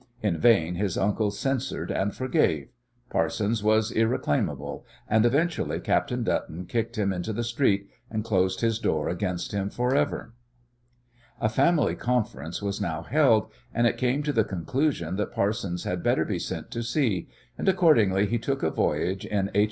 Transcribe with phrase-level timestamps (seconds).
[0.23, 2.69] In vain his uncle censured and forgave.
[3.11, 8.79] Parsons was irreclaimable, and eventually Captain Dutton kicked him into the street, and closed his
[8.79, 10.33] door against him for ever.
[11.37, 15.17] [Illustration: WILLIAM PARSONS] A family conference was now held, and it came to the conclusion
[15.17, 19.51] that Parsons had better be sent to sea, and accordingly he took a voyage in
[19.53, 19.59] H.